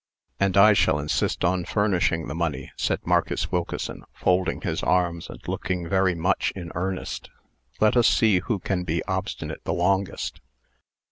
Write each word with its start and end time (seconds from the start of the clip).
"And 0.39 0.57
I 0.57 0.73
shall 0.73 0.97
insist 0.97 1.45
on 1.45 1.63
furnishing 1.63 2.25
the 2.27 2.33
money," 2.33 2.71
said 2.75 3.05
Marcus 3.05 3.51
Wilkeson, 3.51 4.01
folding 4.15 4.61
his 4.61 4.81
arms, 4.81 5.29
and 5.29 5.39
looking 5.47 5.87
very 5.87 6.15
much 6.15 6.51
in 6.55 6.71
earnest. 6.73 7.29
"Let 7.79 7.95
us 7.95 8.07
see 8.07 8.39
who 8.39 8.57
can 8.57 8.81
be 8.83 9.03
obstinate 9.03 9.63
the 9.63 9.73
longest." 9.73 10.41